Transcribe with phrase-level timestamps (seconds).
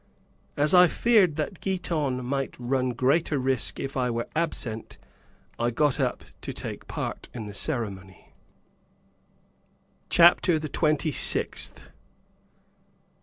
[0.57, 4.97] As I feared that Giton might run greater risk if I were absent,
[5.59, 8.33] I got up to take part in the ceremony.
[10.09, 11.81] CHAPTER THE TWENTY SIXTH.